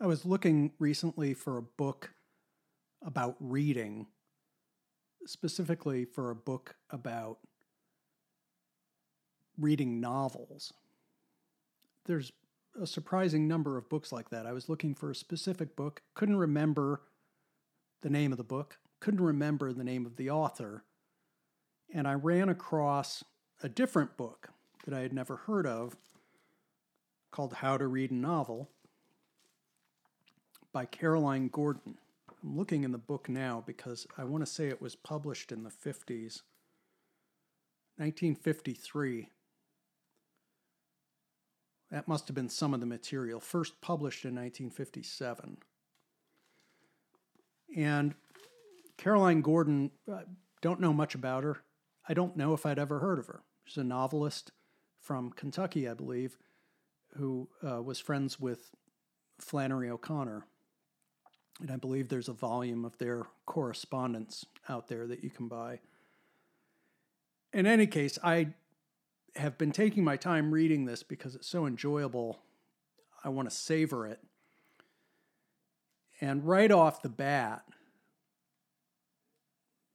[0.00, 2.12] I was looking recently for a book
[3.04, 4.06] about reading,
[5.26, 7.38] specifically for a book about
[9.58, 10.72] reading novels.
[12.06, 12.30] There's
[12.80, 14.46] a surprising number of books like that.
[14.46, 17.02] I was looking for a specific book, couldn't remember
[18.02, 20.84] the name of the book, couldn't remember the name of the author,
[21.92, 23.24] and I ran across
[23.64, 24.50] a different book
[24.84, 25.96] that I had never heard of
[27.32, 28.70] called How to Read a Novel
[30.78, 31.98] by Caroline Gordon.
[32.40, 35.64] I'm looking in the book now because I want to say it was published in
[35.64, 36.42] the 50s,
[37.96, 39.28] 1953.
[41.90, 45.56] That must have been some of the material, first published in 1957.
[47.76, 48.14] And
[48.96, 50.22] Caroline Gordon, I
[50.62, 51.56] don't know much about her.
[52.08, 53.40] I don't know if I'd ever heard of her.
[53.64, 54.52] She's a novelist
[55.00, 56.38] from Kentucky, I believe,
[57.16, 58.70] who uh, was friends with
[59.40, 60.46] Flannery O'Connor.
[61.60, 65.80] And I believe there's a volume of their correspondence out there that you can buy.
[67.52, 68.48] In any case, I
[69.36, 72.40] have been taking my time reading this because it's so enjoyable.
[73.24, 74.20] I want to savor it.
[76.20, 77.62] And right off the bat,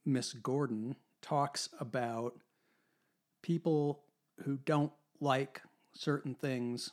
[0.06, 2.38] Miss Gordon talks about
[3.42, 4.02] people
[4.44, 5.62] who don't like
[5.94, 6.92] certain things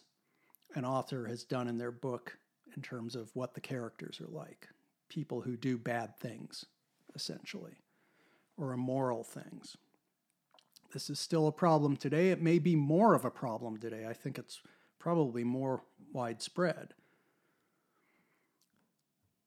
[0.75, 2.37] an author has done in their book
[2.77, 4.69] in terms of what the characters are like.
[5.09, 6.65] People who do bad things,
[7.15, 7.79] essentially,
[8.57, 9.77] or immoral things.
[10.93, 12.31] This is still a problem today.
[12.31, 14.07] It may be more of a problem today.
[14.09, 14.61] I think it's
[14.99, 16.95] probably more widespread.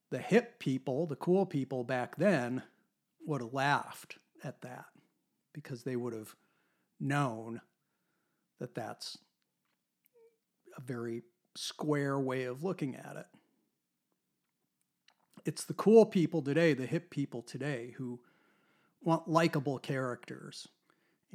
[0.09, 2.63] The hip people, the cool people back then,
[3.25, 4.85] would have laughed at that
[5.53, 6.35] because they would have
[6.99, 7.61] known
[8.59, 9.17] that that's
[10.77, 11.23] a very
[11.55, 13.25] square way of looking at it.
[15.45, 18.19] It's the cool people today, the hip people today, who
[19.01, 20.67] want likable characters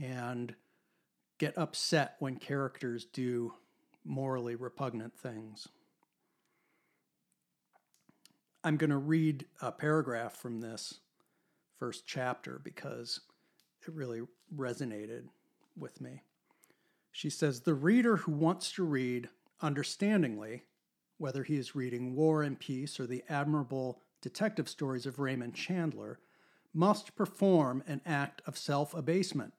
[0.01, 0.55] and
[1.39, 3.53] get upset when characters do
[4.05, 5.69] morally repugnant things.
[8.65, 11.01] I'm going to read a paragraph from this
[11.79, 13.21] first chapter because
[13.87, 14.23] it really
[14.55, 15.25] resonated
[15.77, 16.23] with me.
[17.13, 19.29] She says, The reader who wants to read
[19.61, 20.65] understandingly,
[21.19, 26.19] whether he is reading War and Peace or the admirable detective stories of Raymond Chandler,
[26.73, 29.53] must perform an act of self abasement.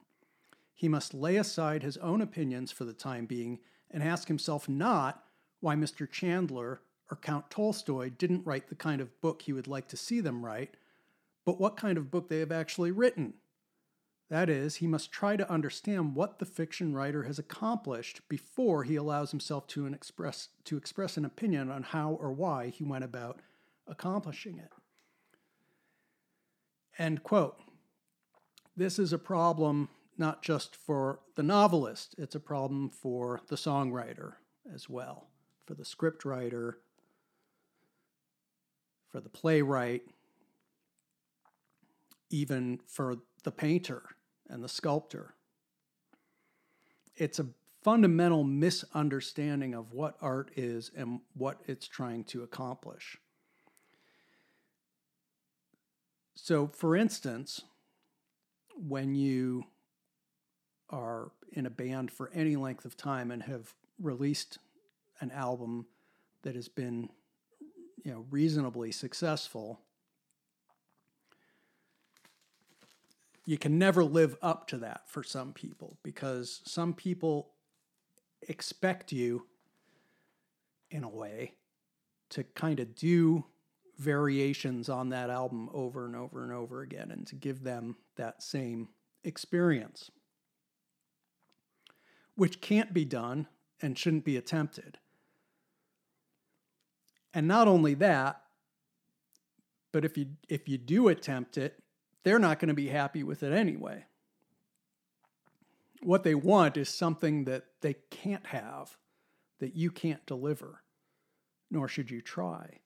[0.73, 3.59] He must lay aside his own opinions for the time being
[3.91, 5.23] and ask himself not
[5.59, 6.09] why Mr.
[6.09, 10.21] Chandler or Count Tolstoy didn't write the kind of book he would like to see
[10.21, 10.75] them write,
[11.43, 13.33] but what kind of book they have actually written.
[14.29, 18.95] That is, he must try to understand what the fiction writer has accomplished before he
[18.95, 23.39] allows himself to, express, to express an opinion on how or why he went about
[23.87, 24.71] accomplishing it.
[26.99, 27.57] End quote.
[28.77, 34.33] This is a problem not just for the novelist, it's a problem for the songwriter
[34.73, 35.29] as well,
[35.65, 36.73] for the scriptwriter,
[39.07, 40.03] for the playwright,
[42.29, 44.03] even for the painter
[44.49, 45.33] and the sculptor.
[47.15, 47.47] It's a
[47.83, 53.17] fundamental misunderstanding of what art is and what it's trying to accomplish.
[56.35, 57.61] So, for instance,
[58.75, 59.65] when you
[60.89, 64.57] are in a band for any length of time and have released
[65.19, 65.85] an album
[66.43, 67.09] that has been
[68.03, 69.81] you know reasonably successful
[73.49, 77.49] you can never live up to that for some people because some people
[78.47, 79.47] expect you
[80.91, 81.55] in a way
[82.29, 83.43] to kind of do
[83.97, 88.43] variations on that album over and over and over again and to give them that
[88.43, 88.87] same
[89.23, 90.11] experience
[92.35, 93.47] which can't be done
[93.81, 94.99] and shouldn't be attempted.
[97.33, 98.43] And not only that
[99.91, 101.81] but if you if you do attempt it
[102.23, 104.05] they're not going to be happy with it anyway.
[106.01, 108.97] What they want is something that they can't have,
[109.59, 110.81] that you can't deliver,
[111.69, 112.79] nor should you try.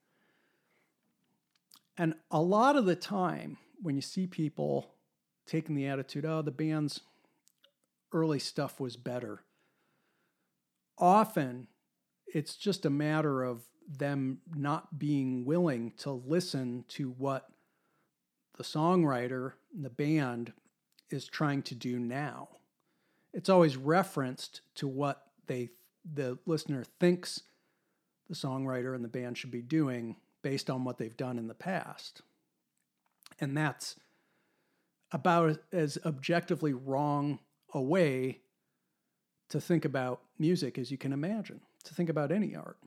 [1.96, 4.90] And a lot of the time, when you see people
[5.46, 7.00] taking the attitude, oh, the band's
[8.12, 9.44] early stuff was better,
[10.98, 11.68] often
[12.26, 17.48] it's just a matter of them not being willing to listen to what
[18.56, 20.52] the songwriter and the band
[21.10, 22.48] is trying to do now.
[23.32, 25.70] It's always referenced to what they
[26.14, 27.42] the listener thinks
[28.28, 31.54] the songwriter and the band should be doing based on what they've done in the
[31.54, 32.20] past.
[33.40, 33.96] And that's
[35.12, 37.38] about as objectively wrong
[37.72, 38.40] a way
[39.48, 42.78] to think about music as you can imagine, to think about any art.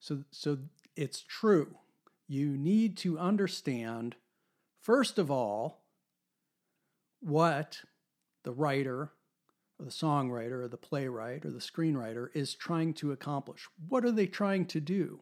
[0.00, 0.58] So, so
[0.96, 1.76] it's true.
[2.26, 4.16] You need to understand,
[4.80, 5.82] first of all,
[7.20, 7.80] what
[8.44, 9.12] the writer
[9.78, 13.68] or the songwriter or the playwright or the screenwriter is trying to accomplish.
[13.88, 15.20] What are they trying to do?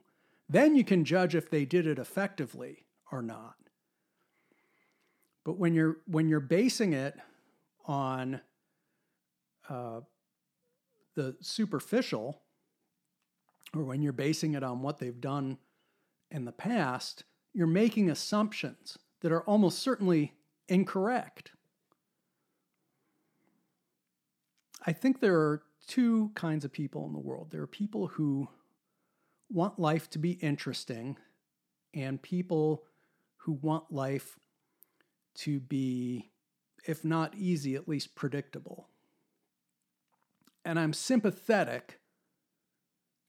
[0.48, 3.54] Then you can judge if they did it effectively or not.
[5.44, 7.16] But when you're when you're basing it
[7.86, 8.40] on
[9.68, 10.00] uh,
[11.14, 12.40] the superficial,
[13.74, 15.58] or when you're basing it on what they've done
[16.32, 20.32] in the past, you're making assumptions that are almost certainly
[20.66, 21.52] incorrect.
[24.84, 27.50] I think there are two kinds of people in the world.
[27.50, 28.48] There are people who
[29.50, 31.18] want life to be interesting,
[31.92, 32.84] and people
[33.36, 34.38] who want life
[35.34, 36.30] to be,
[36.86, 38.88] if not easy, at least predictable.
[40.64, 42.00] And I'm sympathetic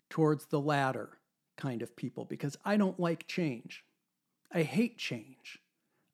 [0.09, 1.17] towards the latter
[1.57, 3.83] kind of people because I don't like change.
[4.51, 5.59] I hate change.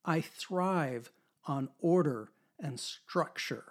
[0.05, 1.11] I thrive
[1.45, 3.65] on order and structure.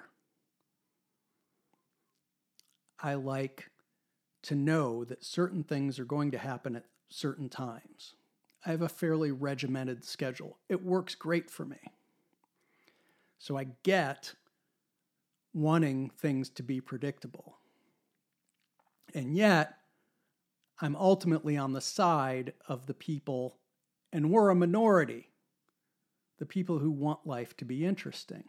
[3.00, 3.70] I like
[4.43, 8.15] to know that certain things are going to happen at certain times.
[8.67, 10.59] I have a fairly regimented schedule.
[10.69, 11.79] It works great for me.
[13.38, 14.35] So I get
[15.55, 17.59] wanting things to be predictable.
[19.15, 19.75] And yet,
[20.80, 23.56] I'm ultimately on the side of the people,
[24.12, 25.28] and we're a minority,
[26.38, 28.44] the people who want life to be interesting.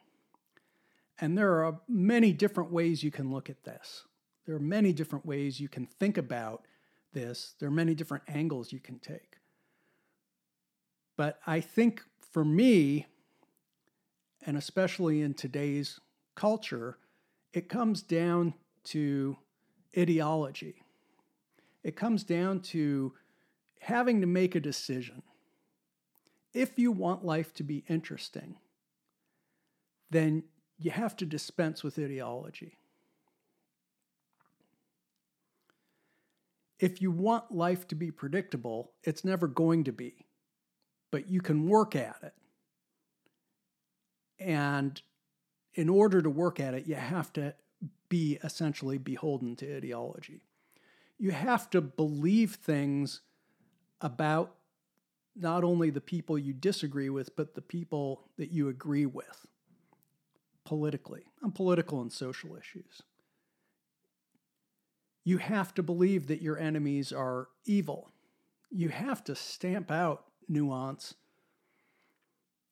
[1.20, 4.04] And there are many different ways you can look at this.
[4.46, 6.66] There are many different ways you can think about
[7.14, 7.56] this.
[7.60, 9.38] There are many different angles you can take.
[11.18, 13.08] But I think for me,
[14.46, 16.00] and especially in today's
[16.36, 16.98] culture,
[17.54, 18.54] it comes down
[18.86, 19.36] to
[19.98, 20.84] ideology.
[21.90, 23.14] It comes down to
[23.80, 25.24] having to make a decision.
[26.54, 28.56] If you want life to be interesting,
[30.12, 30.44] then
[30.78, 32.78] you have to dispense with ideology.
[36.80, 40.26] if you want life to be predictable, it's never going to be,
[41.12, 42.34] but you can work at it.
[44.40, 45.02] And
[45.74, 47.54] in order to work at it, you have to
[48.08, 50.42] be essentially beholden to ideology.
[51.20, 53.22] You have to believe things
[54.02, 54.56] about
[55.36, 59.46] not only the people you disagree with, but the people that you agree with
[60.66, 63.04] politically on political and social issues
[65.30, 68.10] you have to believe that your enemies are evil.
[68.72, 71.14] You have to stamp out nuance.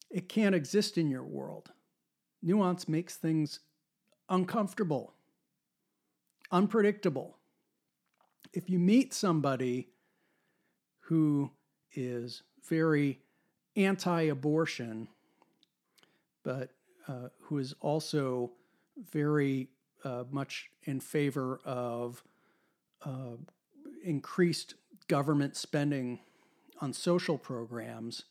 [0.10, 1.72] It can't exist in your world.
[2.42, 3.60] Nuance makes things
[4.28, 5.14] uncomfortable,
[6.52, 7.38] unpredictable.
[8.54, 9.90] If you meet somebody
[11.02, 11.52] who
[11.94, 13.20] is very
[13.76, 15.08] anti abortion,
[16.44, 16.72] but
[17.08, 18.52] uh, who is also
[19.12, 19.70] very
[20.04, 22.24] uh, much in favor of
[23.04, 23.38] uh,
[24.04, 24.76] increased
[25.08, 26.20] government spending
[26.82, 28.24] on social programs,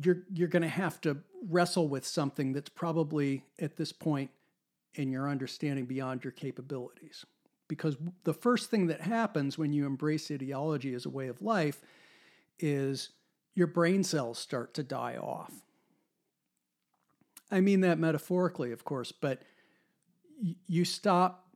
[0.00, 4.30] you're you're going to have to wrestle with something that's probably at this point
[4.94, 7.24] in your understanding beyond your capabilities.
[7.68, 11.80] Because the first thing that happens when you embrace ideology as a way of life
[12.58, 13.10] is
[13.54, 15.52] your brain cells start to die off.
[17.50, 19.42] I mean that metaphorically, of course, but
[20.66, 21.48] you stop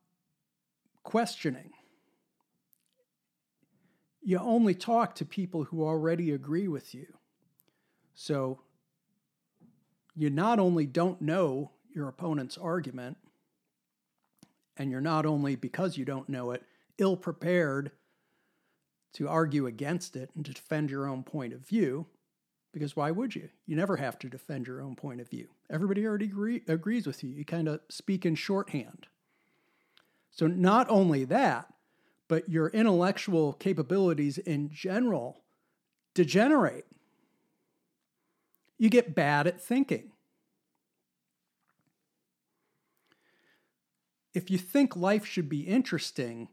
[1.03, 1.71] questioning.
[4.23, 7.07] You only talk to people who already agree with you.
[8.15, 8.61] So
[10.15, 13.17] you not only don't know your opponent's argument,
[14.79, 16.63] and you're not only, because you don't know it,
[16.99, 17.91] ill prepared
[19.15, 22.07] to argue against it and to defend your own point of view,
[22.73, 23.49] because why would you?
[23.67, 25.49] You never have to defend your own point of view.
[25.71, 27.31] Everybody already agree, agrees with you.
[27.31, 29.07] You kind of speak in shorthand.
[30.31, 31.73] So, not only that,
[32.29, 35.43] but your intellectual capabilities in general
[36.15, 36.87] degenerate.
[38.77, 40.13] You get bad at thinking.
[44.39, 46.47] If you think life should be interesting,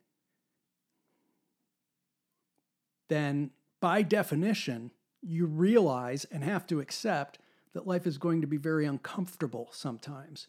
[3.10, 4.90] then by definition,
[5.22, 7.38] you realize and have to accept
[7.76, 10.48] that life is going to be very uncomfortable sometimes,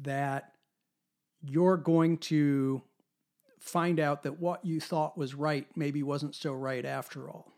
[0.00, 0.52] that
[1.42, 2.82] you're going to
[3.58, 7.52] find out that what you thought was right maybe wasn't so right after all.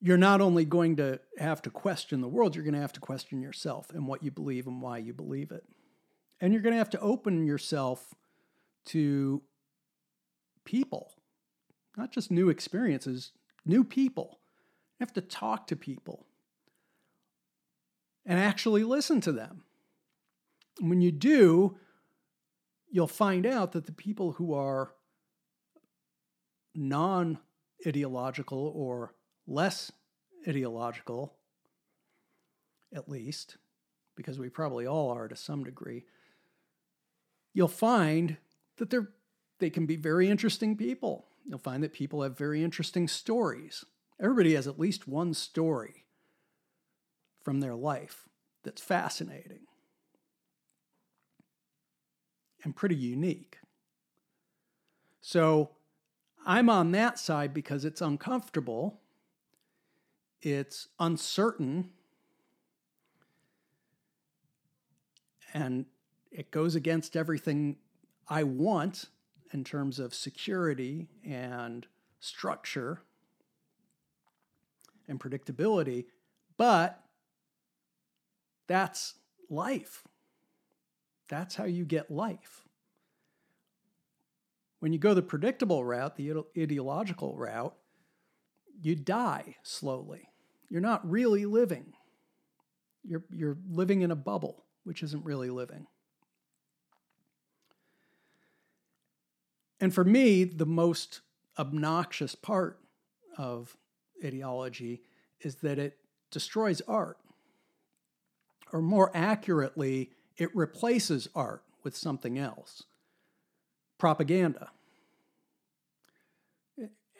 [0.00, 3.00] You're not only going to have to question the world, you're going to have to
[3.00, 5.64] question yourself and what you believe and why you believe it.
[6.40, 8.14] And you're going to have to open yourself
[8.86, 9.42] to
[10.64, 11.12] people,
[11.96, 13.32] not just new experiences,
[13.64, 14.38] new people.
[14.98, 16.26] You have to talk to people
[18.26, 19.62] and actually listen to them.
[20.80, 21.78] And when you do,
[22.90, 24.92] you'll find out that the people who are
[26.74, 27.38] non
[27.86, 29.14] ideological or
[29.46, 29.92] less
[30.46, 31.34] ideological,
[32.94, 33.56] at least,
[34.16, 36.04] because we probably all are to some degree,
[37.56, 38.36] you'll find
[38.76, 39.08] that they're
[39.58, 41.24] they can be very interesting people.
[41.46, 43.86] You'll find that people have very interesting stories.
[44.20, 46.04] Everybody has at least one story
[47.42, 48.28] from their life
[48.62, 49.60] that's fascinating
[52.62, 53.56] and pretty unique.
[55.22, 55.70] So
[56.44, 59.00] I'm on that side because it's uncomfortable,
[60.42, 61.88] it's uncertain,
[65.54, 65.86] and
[66.36, 67.76] it goes against everything
[68.28, 69.06] I want
[69.54, 71.86] in terms of security and
[72.20, 73.00] structure
[75.08, 76.04] and predictability,
[76.58, 77.02] but
[78.66, 79.14] that's
[79.48, 80.04] life.
[81.28, 82.66] That's how you get life.
[84.80, 87.74] When you go the predictable route, the ideological route,
[88.82, 90.28] you die slowly.
[90.68, 91.94] You're not really living.
[93.04, 95.86] You're, you're living in a bubble, which isn't really living.
[99.80, 101.20] And for me, the most
[101.58, 102.78] obnoxious part
[103.36, 103.76] of
[104.24, 105.02] ideology
[105.40, 105.98] is that it
[106.30, 107.18] destroys art.
[108.72, 112.82] Or more accurately, it replaces art with something else
[113.98, 114.70] propaganda.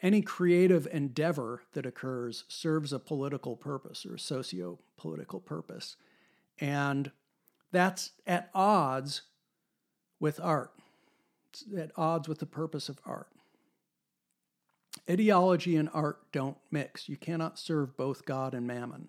[0.03, 5.95] Any creative endeavor that occurs serves a political purpose or a socio political purpose.
[6.59, 7.11] And
[7.71, 9.23] that's at odds
[10.19, 10.71] with art,
[11.77, 13.29] at odds with the purpose of art.
[15.09, 17.07] Ideology and art don't mix.
[17.07, 19.07] You cannot serve both God and mammon.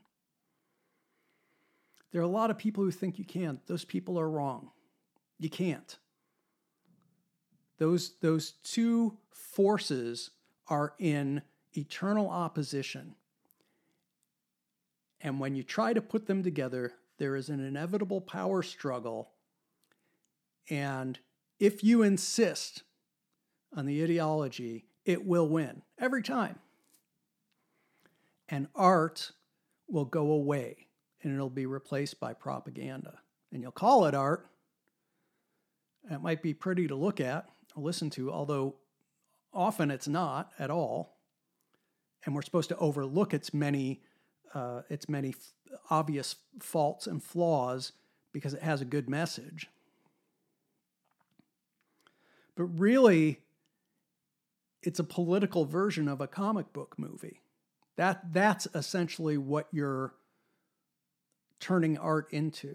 [2.12, 3.60] There are a lot of people who think you can.
[3.66, 4.70] Those people are wrong.
[5.38, 5.98] You can't.
[7.78, 10.30] Those, those two forces
[10.68, 11.42] are in
[11.76, 13.14] eternal opposition.
[15.20, 19.30] And when you try to put them together, there is an inevitable power struggle.
[20.70, 21.18] And
[21.58, 22.82] if you insist
[23.76, 26.58] on the ideology, it will win every time.
[28.48, 29.32] And art
[29.88, 30.88] will go away
[31.22, 33.18] and it'll be replaced by propaganda.
[33.52, 34.46] And you'll call it art.
[36.10, 38.76] It might be pretty to look at or listen to, although
[39.52, 41.16] often it's not at all.
[42.24, 44.02] And we're supposed to overlook its many,
[44.54, 45.52] uh, its many f-
[45.90, 47.92] obvious faults and flaws
[48.32, 49.68] because it has a good message.
[52.58, 53.38] But really,
[54.82, 57.40] it's a political version of a comic book movie.
[57.94, 60.12] That that's essentially what you're
[61.60, 62.74] turning art into.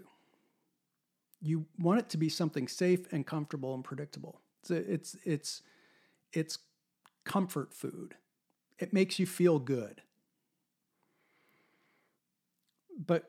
[1.42, 4.40] You want it to be something safe and comfortable and predictable.
[4.62, 5.62] It's it's it's,
[6.32, 6.58] it's
[7.24, 8.14] comfort food.
[8.78, 10.00] It makes you feel good.
[13.06, 13.26] But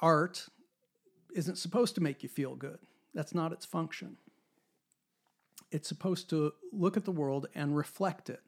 [0.00, 0.46] art
[1.34, 2.78] isn't supposed to make you feel good.
[3.12, 4.18] That's not its function.
[5.74, 8.38] It's supposed to look at the world and reflect it.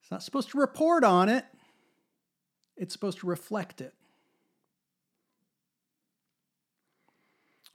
[0.00, 1.44] It's not supposed to report on it,
[2.74, 3.92] it's supposed to reflect it.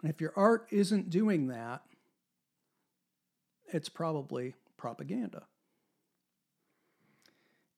[0.02, 1.84] And if your art isn't doing that,
[3.68, 5.44] it's probably propaganda.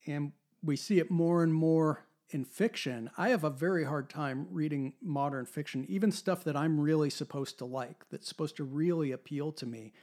[0.08, 0.32] And
[0.64, 3.10] we see it more and more in fiction.
[3.18, 7.58] I have a very hard time reading modern fiction, even stuff that I'm really supposed
[7.60, 9.94] to like, that's supposed to really appeal to me,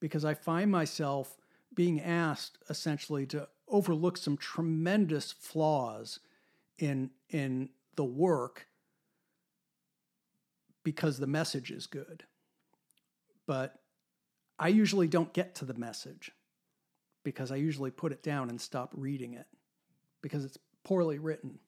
[0.00, 1.36] because I find myself
[1.74, 6.20] being asked essentially to overlook some tremendous flaws
[6.78, 8.66] in in the work
[10.84, 12.24] because the message is good.
[13.46, 13.80] But
[14.58, 16.32] I usually don't get to the message
[17.24, 19.46] because I usually put it down and stop reading it
[20.22, 21.58] because it's poorly written.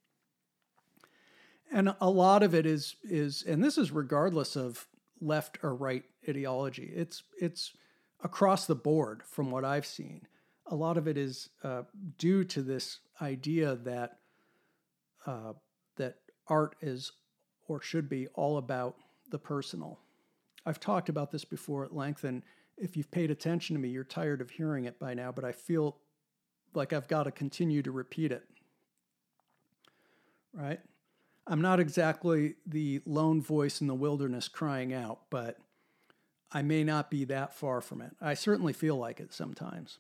[1.73, 4.87] And a lot of it is is and this is regardless of
[5.21, 6.91] left or right ideology.
[6.95, 7.73] It's it's
[8.23, 10.27] across the board from what I've seen.
[10.67, 11.83] A lot of it is uh,
[12.17, 14.19] due to this idea that
[15.27, 15.53] uh,
[15.97, 16.17] that
[16.49, 17.13] art is
[17.67, 18.97] or should be all about
[19.31, 19.99] the personal.
[20.67, 22.43] I've talked about this before at length, and
[22.77, 25.53] if you've paid attention to me, you're tired of hearing it by now, but I
[25.53, 25.97] feel
[26.75, 28.45] like I've got to continue to repeat it.
[30.53, 30.81] Right?
[31.47, 35.59] I'm not exactly the lone voice in the wilderness crying out, but
[36.51, 38.13] I may not be that far from it.
[38.21, 39.99] I certainly feel like it sometimes.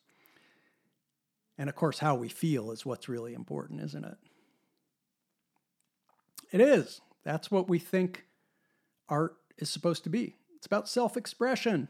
[1.58, 4.16] And of course, how we feel is what's really important, isn't it?
[6.50, 7.00] It is.
[7.24, 8.24] That's what we think
[9.08, 10.36] art is supposed to be.
[10.56, 11.88] It's about self expression.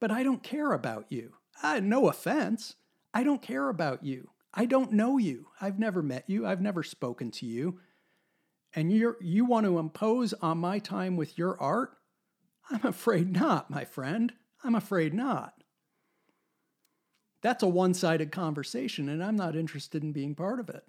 [0.00, 1.34] But I don't care about you.
[1.62, 2.76] I, no offense.
[3.12, 4.30] I don't care about you.
[4.54, 5.48] I don't know you.
[5.60, 6.46] I've never met you.
[6.46, 7.78] I've never spoken to you.
[8.74, 11.96] And you you want to impose on my time with your art?
[12.70, 14.32] I'm afraid not, my friend.
[14.62, 15.54] I'm afraid not.
[17.42, 20.84] That's a one sided conversation, and I'm not interested in being part of it.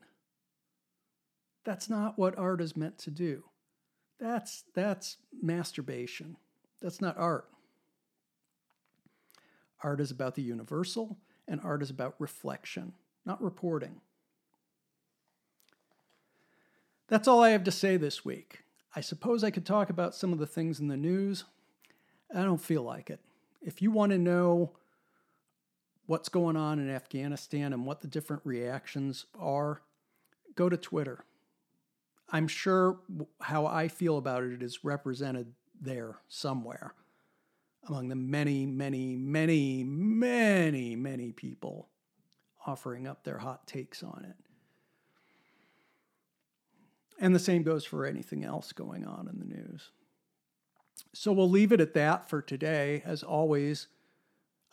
[1.64, 3.44] That's not what art is meant to do.
[4.20, 6.38] That's, that's masturbation.
[6.82, 7.48] That's not art.
[9.84, 12.94] Art is about the universal, and art is about reflection,
[13.26, 14.02] not reporting.
[17.12, 18.64] That's all I have to say this week.
[18.96, 21.44] I suppose I could talk about some of the things in the news.
[22.34, 23.20] I don't feel like it.
[23.62, 24.72] If you want to know
[26.06, 29.82] what's going on in Afghanistan and what the different reactions are,
[30.56, 31.26] go to Twitter.
[32.30, 33.02] I'm sure
[33.42, 35.52] how I feel about it is represented
[35.82, 36.94] there somewhere
[37.90, 41.90] among the many, many, many, many, many people
[42.66, 44.51] offering up their hot takes on it.
[47.22, 49.92] And the same goes for anything else going on in the news.
[51.14, 53.04] So we'll leave it at that for today.
[53.06, 53.88] As always,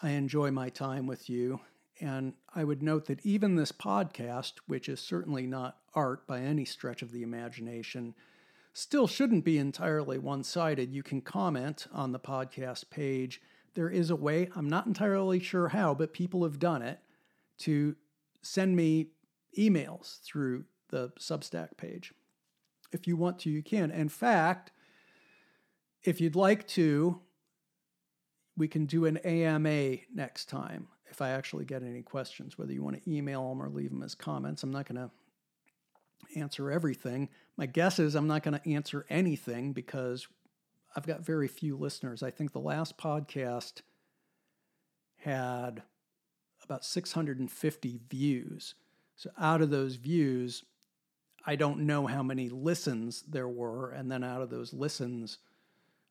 [0.03, 1.61] I enjoy my time with you
[2.01, 6.65] and I would note that even this podcast, which is certainly not art by any
[6.65, 8.15] stretch of the imagination,
[8.73, 10.93] still shouldn't be entirely one sided.
[10.93, 13.41] You can comment on the podcast page.
[13.75, 17.01] There is a way, I'm not entirely sure how, but people have done it
[17.59, 17.97] to
[18.43, 19.09] send me
[19.59, 22.13] emails through the Substack page.
[22.93, 23.91] If you want to, you can.
[23.91, 24.73] In fact,
[26.03, 27.21] if you'd like to,
[28.57, 32.83] we can do an AMA next time if I actually get any questions, whether you
[32.83, 34.63] want to email them or leave them as comments.
[34.63, 35.11] I'm not going to
[36.39, 37.29] answer everything.
[37.57, 40.29] My guess is I'm not going to answer anything because
[40.95, 42.23] I've got very few listeners.
[42.23, 43.83] I think the last podcast
[45.17, 45.83] had
[46.65, 48.75] about 650 views.
[49.17, 50.65] So out of those views,
[51.49, 53.93] I don't know how many listens there were.
[53.93, 55.39] And then out of those listens,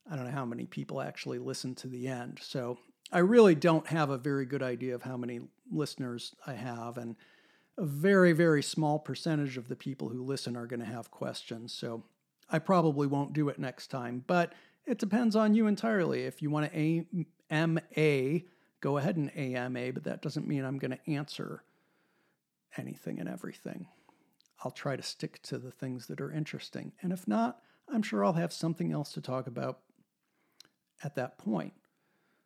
[0.10, 2.40] I don't know how many people actually listened to the end.
[2.42, 2.80] So
[3.12, 7.16] I really don't have a very good idea of how many listeners I have, and
[7.78, 11.72] a very, very small percentage of the people who listen are going to have questions.
[11.72, 12.04] So
[12.50, 14.54] I probably won't do it next time, but
[14.88, 16.24] it depends on you entirely.
[16.24, 18.40] If you want to AMA,
[18.82, 21.62] go ahead and AMA, but that doesn't mean I'm going to answer
[22.76, 23.86] anything and everything.
[24.64, 26.94] I'll try to stick to the things that are interesting.
[27.02, 29.80] And if not, I'm sure I'll have something else to talk about
[31.04, 31.74] at that point.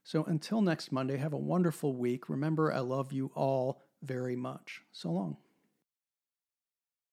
[0.03, 2.27] So until next Monday, have a wonderful week.
[2.27, 4.81] Remember, I love you all very much.
[4.91, 5.37] So long.